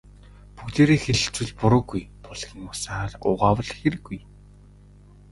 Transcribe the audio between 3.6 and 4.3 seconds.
хиргүй.